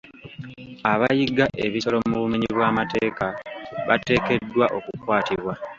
Abayigga 0.91 1.45
ebisolo 1.65 1.97
mu 2.09 2.15
bumennyi 2.21 2.47
bw'amateeka 2.55 3.25
bateekeddwa 3.87 4.65
okukwatibwa. 4.77 5.53